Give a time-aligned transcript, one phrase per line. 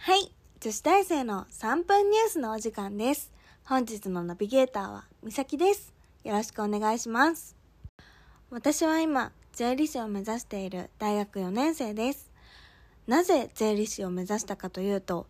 [0.00, 0.32] はい。
[0.60, 3.32] 女子大生の3分ニュースのお時間です。
[3.64, 5.92] 本日のナビゲーターはみさきです。
[6.22, 7.56] よろしくお願いします。
[8.48, 12.30] 私は今、税理士を目指している大学4年生です。
[13.08, 15.26] なぜ税理士を目指したかというと、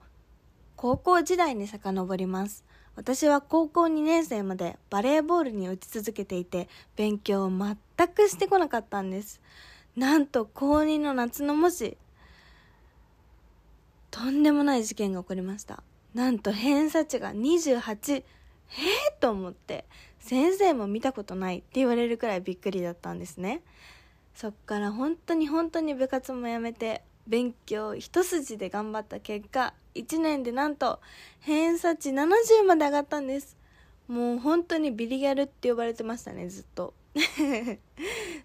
[0.76, 2.62] 高校時代に遡ります。
[2.94, 7.76] 私は高校2年生までバレーボールに打ち続けていて、勉強を全
[8.08, 9.40] くしてこなかったんです。
[9.96, 11.96] なんと高2の夏の模試、
[14.11, 15.82] とんでもない事件が起こりました。
[16.14, 18.24] なんと偏差値が28。
[18.70, 19.87] えー、と思って、
[20.19, 23.62] 先生も見たことないって言われるくらいびっくりだったんですね。
[24.34, 31.01] そっから本当に本当に部活もやめて、勉強一筋で頑張った結果、1年でなんと
[31.40, 33.56] 偏差値70まで上がったんです。
[34.06, 36.95] もう本当にビリギャルって呼ばれてましたね、ずっと。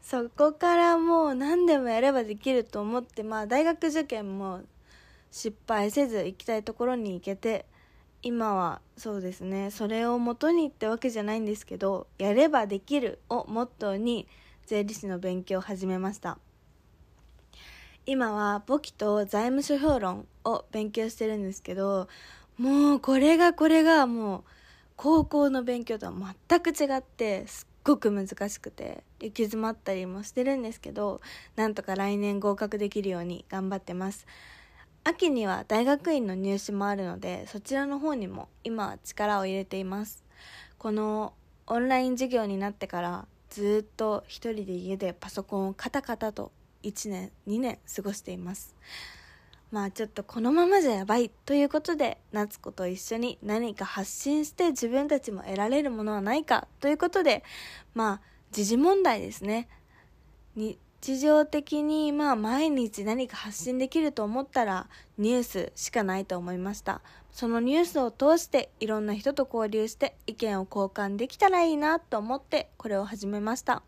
[0.01, 4.61] そこからもう何でもやればできると思って、まあ大学受験も
[5.33, 7.65] 失敗せず行きたいところに行けて
[8.21, 9.71] 今はそうですね。
[9.71, 14.27] それを元にってわけじゃないんですけどやればできるをモットーに
[14.67, 16.37] 税理士の勉強を始めました。
[18.05, 22.07] 今は簿記と財務諸表論を勉強してるんですけど
[22.57, 24.43] もうこれがこれがもう
[24.97, 26.13] 高校の勉強とは
[26.47, 31.21] 全く違ってすっごく難しくて行き詰まったりもしてるんですけど
[31.55, 34.27] なんとか来年合格できるように頑張ってます。
[35.05, 40.23] 秋には大学院の入試もあるのでそちらの方にも今は力を入れています。
[40.77, 41.33] この
[41.67, 46.51] オンライン授業になってからずっと一人で家でパソコンをカタカタと
[46.83, 48.75] 1年2年過ごしています。
[49.71, 57.43] まあちょっとこのままじゃやばいということで夏子と一緒に何か発信して自分たちも得られるものはないかということで
[57.93, 59.67] まあ時事問題ですね。
[60.55, 64.87] に日常的にまあ毎日何か発信できると思ったら
[65.17, 67.01] ニュースしかないと思いました。
[67.29, 73.83] そのニュースを通していろんな人と交流して意見を交換できたらいいなと思ってこれを始めました。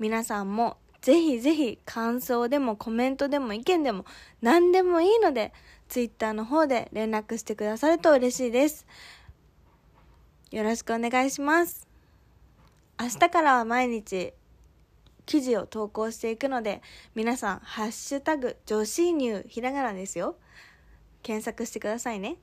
[0.00, 4.04] 皆さんもぜひぜひ感想でもコメントでも意見でも
[4.42, 5.52] 何でもいいので
[5.88, 8.88] Twitter の方で連絡してくださると嬉しいです。
[10.50, 11.86] よろしくお願いします。
[13.00, 14.32] 明日からは毎日
[15.28, 16.80] 記事を投稿していくので、
[17.14, 20.36] 皆さん、ハッシュタグ、女子乳、ひらがなですよ。
[21.22, 22.38] 検索してくださいね。